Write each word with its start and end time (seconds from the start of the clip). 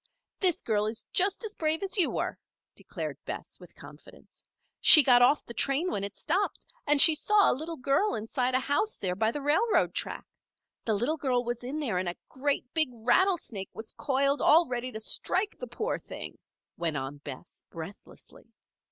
"This 0.39 0.63
girl 0.63 0.87
is 0.87 1.05
just 1.13 1.43
as 1.43 1.53
brave 1.53 1.83
as 1.83 1.95
you 1.95 2.09
were," 2.09 2.39
declared 2.73 3.23
Bess, 3.23 3.59
with 3.59 3.75
confidence. 3.75 4.43
"She 4.79 5.03
got 5.03 5.21
off 5.21 5.45
the 5.45 5.53
train 5.53 5.91
when 5.91 6.03
it 6.03 6.17
stopped. 6.17 6.65
And 6.87 6.99
she 6.99 7.13
saw 7.13 7.51
a 7.51 7.53
little 7.53 7.77
girl 7.77 8.15
inside 8.15 8.55
a 8.55 8.59
house 8.61 8.97
there 8.97 9.13
by 9.15 9.29
the 9.31 9.43
railroad 9.43 9.93
track. 9.93 10.25
The 10.85 10.95
little 10.95 11.17
girl 11.17 11.43
was 11.43 11.63
in 11.63 11.79
there 11.79 11.99
and 11.99 12.09
a 12.09 12.15
great, 12.29 12.65
big 12.73 12.89
rattlesnake 12.91 13.69
was 13.73 13.91
coiled 13.91 14.41
all 14.41 14.67
ready 14.67 14.91
to 14.91 14.99
strike 14.99 15.59
the 15.59 15.67
poor 15.67 15.97
little 15.99 16.07
thing," 16.07 16.39
went 16.77 16.97
on 16.97 17.17
Bess, 17.17 17.63
breathlessly. 17.69 18.47